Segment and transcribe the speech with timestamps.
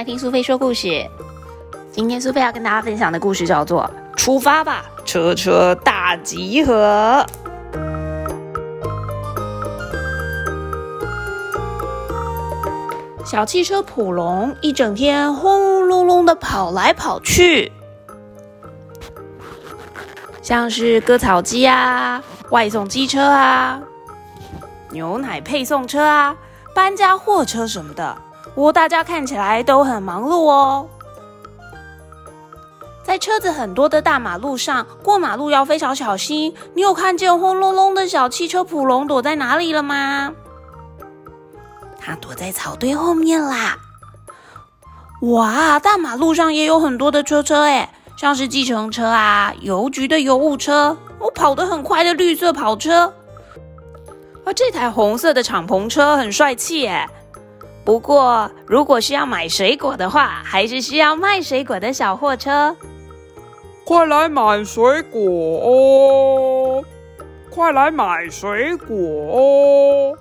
[0.00, 1.06] 来听苏菲说故事。
[1.92, 3.82] 今天苏菲要跟大家分享的故事叫做
[4.16, 7.22] 《出发吧，车车大集合》。
[13.26, 17.70] 小汽车普龙一整天轰隆隆的跑来跑去，
[20.40, 23.78] 像是割草机啊、外送机车啊、
[24.92, 26.34] 牛奶配送车啊、
[26.74, 28.16] 搬家货车什么的。
[28.54, 30.88] 不过大家看起来都很忙碌哦。
[33.02, 36.54] 在车子很多的大马路上，过马路要非常小心。
[36.74, 40.32] 你有看见轰隆隆的小汽车普隆躲在哪里了吗？
[41.98, 43.78] 它躲在草堆后面啦！
[45.22, 53.12] 哇，大马路上也有很多的车车诶，像是计程车啊、邮局的邮物车，我，跑得很快的绿色跑车。
[54.44, 57.06] 而这台红色的敞篷车很帅气诶。
[57.84, 62.76] 不过如果需要买水果的话，还是需要卖水果的小货车。
[63.84, 66.84] 快来买水果哦！
[67.50, 70.16] 快来买水果哦！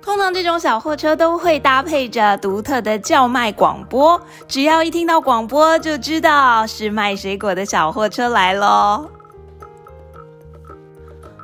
[0.00, 9.08] 通常这种小货车都会搭配着独特的叫卖广播，只要一听到广播，就知道是卖水果的小货车来喽。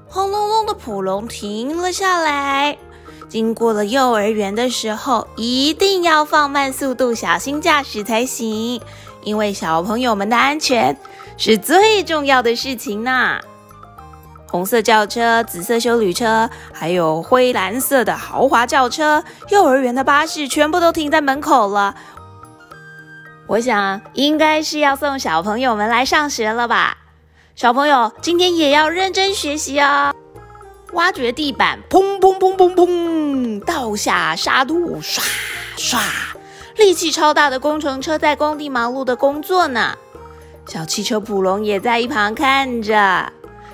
[0.06, 2.76] 轰隆隆的普龙停了下来，
[3.30, 8.82] 经过了幼儿园的时候，一定要放慢速度，小心驾驶才行，
[9.22, 10.94] 因为小朋友们的安全
[11.38, 13.38] 是最重要的事情呢。
[14.48, 21.94] 红色轿车、紫色修旅车，还有灰蓝色的豪华轿车，幼儿园的巴士全部都停在门口了。
[23.46, 26.98] 我想应该是要送小朋友们来上学了吧？
[27.54, 30.12] 小朋友今天也要认真学习哦！
[30.92, 35.22] 挖掘地板，砰砰砰砰砰；倒下沙土，刷
[35.76, 36.00] 刷。
[36.76, 39.94] 力气超大的工程车在工地忙碌的工作呢。
[40.66, 43.32] 小汽车普龙也在一旁看着。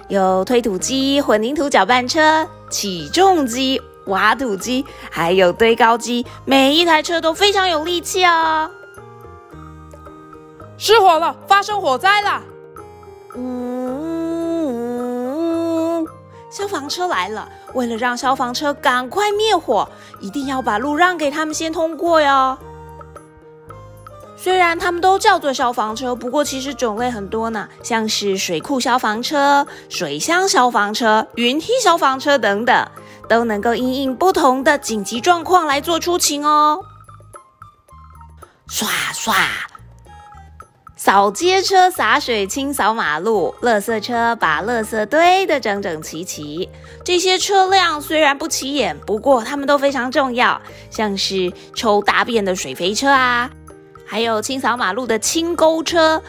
[0.08, 8.70] 有推土机、混凝土搅拌车、起重机、挖土机，还有堆高机，每一台车都非常有力气哦。
[10.78, 12.42] 失火了，发生火灾了！
[16.50, 17.48] 消防车来了。
[17.74, 19.88] 为了让消防车赶快灭火，
[20.20, 22.56] 一定要把路让给他们先通过哟。
[24.38, 32.88] 虽然他们都叫做消防车，不过其实种类很多呢，像是水库消防车、水箱消防车、云梯消防车等等，
[33.28, 36.80] 都能够因应不同的紧急状况来做出勤哦。
[38.68, 39.34] 刷刷，
[41.06, 46.68] 扫街车洒水清扫马路，垃圾车把垃圾堆得整整齐齐。
[47.04, 53.48] 这些车辆虽然不起眼，不过它们都非常重要，像是抽大便的水肥车啊。
[54.04, 56.20] 还有清扫马路的清沟车，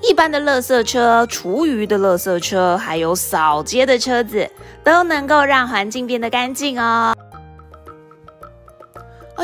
[0.00, 4.48] 一般的垃圾车、厨余的垃圾车，还有扫街的车子，
[4.82, 7.14] 都能够让环境变得干净哦。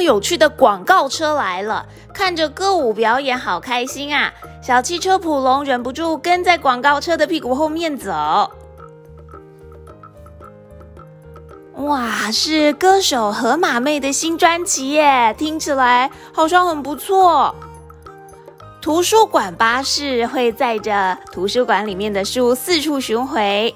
[0.00, 4.32] 有趣的广告车来了，看着歌舞表演，好开心啊！
[4.62, 8.50] 小汽车普龙忍不住跟在广告车的屁股后面走。
[11.74, 17.54] 哇，是歌手河马妹的新专辑耶，听起来好像很不错。
[18.80, 23.74] 图书馆巴士会载着图书馆里面的书四处巡回。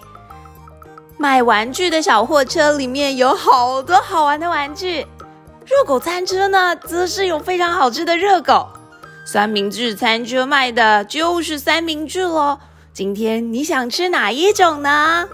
[1.16, 5.06] 卖玩具的小货车里面有好多好玩的玩具。
[5.64, 8.68] 热狗餐车呢，则是有非常好吃的热狗。
[9.24, 12.58] 三明治餐车卖的就是三明治喽。
[12.92, 15.28] 今天你想吃哪一种呢？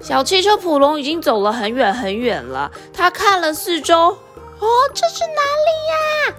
[0.00, 6.34] 小汽车普龙已经走了很远很远了，他看了四周，哦，这是哪里呀？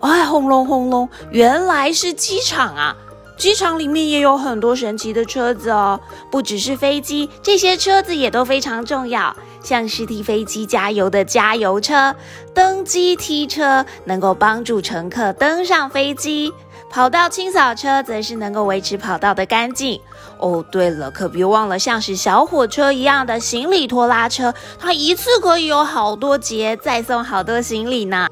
[0.00, 2.96] 哎，轰隆轰隆，原来是机场啊！
[3.36, 6.00] 机场里面也有很多神奇的车子哦，
[6.30, 12.14] 不只是飞机，这些车子也都非常重要，像是替飞机加油的加油车、
[12.54, 16.52] 登机梯车，能够帮助乘客登上飞机。
[16.88, 20.00] 跑道清扫车则是能够维持跑道的干净。
[20.38, 28.28] 哦，对了，可别忘了像是小火车一样的行李拖拉车，它一次可以有好多节，再送好多行李呢。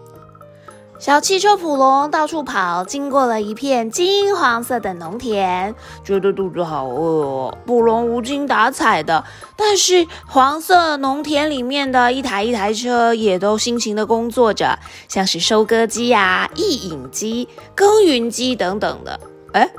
[1.04, 7.58] 小汽车普龙到处跑，经过了一片金黄色的农田，觉得肚子好饿哦。
[7.66, 9.22] 普龙无精打采的，
[9.54, 19.20] 但是黄色农田里面的一台一台车也都辛勤的工作着，像是收割机呀、刈影机、耕耘机等等的。
[19.52, 19.70] 哎，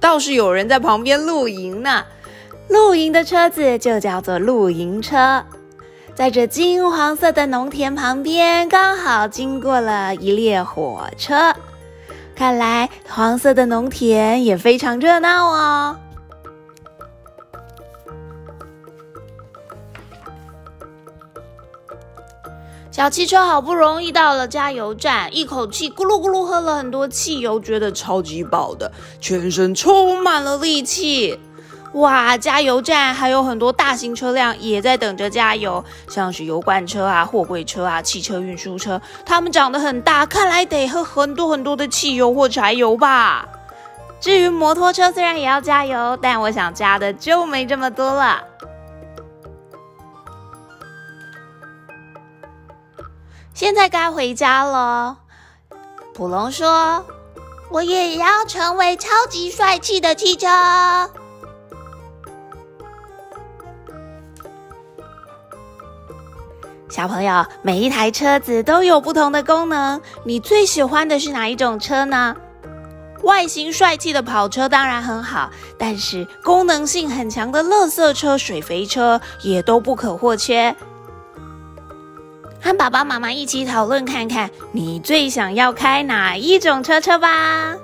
[0.00, 2.02] 倒是有人在旁边露营呢。
[2.70, 5.44] 露营的车子就叫做露营车。
[6.20, 11.54] 在这金黄色的农田旁边，刚好经过了一列火车。
[12.34, 15.96] 看来黄色的农田也非常热闹哦。
[22.90, 31.40] 小汽车好不容易到了加油站，一口气咕噜咕噜喝了很多汽油，觉得超级饱的，全身充满了力气。
[31.94, 43.48] 哇，加油站还有很多大型车辆也在等着加油，像是油罐车啊、货柜车啊、汽车运输车，它们长得很大，看来得喝很多很多的汽油或柴油吧。
[44.20, 48.44] 至于摩托车，虽然也要加油，但我想加的就没这么多了。
[53.52, 55.18] 现在该回家了。
[56.14, 57.04] 普龙说
[57.70, 60.46] ：“我也要成为超级帅气的汽车。”
[66.90, 72.34] 小朋友，每一台车子都有不同的功能，你最喜欢的是哪一种车呢？
[73.22, 75.48] 外形帅气的跑车当然很好，
[75.78, 80.74] 但是功能性很强的垃圾车、水肥车也都不可或缺。
[82.60, 87.76] 和爸爸妈妈一起讨论看看，你最想要开哪一种车车吧。